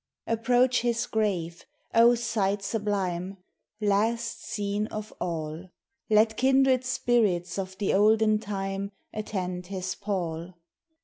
Approach 0.25 0.81
his 0.81 1.05
grave; 1.05 1.63
oh, 1.93 2.15
sight 2.15 2.63
sublime! 2.63 3.37
"Last 3.79 4.43
scene 4.43 4.87
of 4.87 5.13
all." 5.21 5.69
Let 6.09 6.37
kindred 6.37 6.83
spirits 6.85 7.59
of 7.59 7.77
the 7.77 7.93
olden 7.93 8.39
time 8.39 8.93
Attend 9.13 9.67
his 9.67 9.93
pall. 9.93 10.55